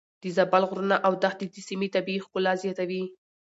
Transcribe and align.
د 0.23 0.23
زابل 0.35 0.63
غرونه 0.69 0.95
او 1.05 1.11
دښتې 1.23 1.45
د 1.51 1.55
سيمې 1.67 1.87
طبيعي 1.95 2.23
ښکلا 2.25 2.53
زياتوي. 2.63 3.03